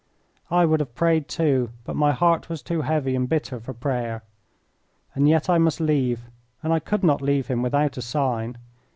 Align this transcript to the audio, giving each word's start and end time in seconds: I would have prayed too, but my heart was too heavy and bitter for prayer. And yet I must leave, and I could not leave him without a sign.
I 0.49 0.65
would 0.65 0.79
have 0.79 0.95
prayed 0.95 1.27
too, 1.27 1.69
but 1.83 1.95
my 1.95 2.11
heart 2.11 2.49
was 2.49 2.63
too 2.63 2.81
heavy 2.81 3.15
and 3.15 3.29
bitter 3.29 3.59
for 3.59 3.71
prayer. 3.71 4.23
And 5.13 5.29
yet 5.29 5.47
I 5.47 5.59
must 5.59 5.79
leave, 5.79 6.21
and 6.63 6.73
I 6.73 6.79
could 6.79 7.03
not 7.03 7.21
leave 7.21 7.45
him 7.45 7.61
without 7.61 7.97
a 7.97 8.01
sign. 8.01 8.57